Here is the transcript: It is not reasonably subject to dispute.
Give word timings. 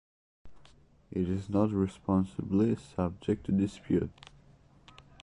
It 1.11 1.29
is 1.29 1.47
not 1.47 1.69
reasonably 1.69 2.75
subject 2.75 3.45
to 3.45 3.51
dispute. 3.51 4.09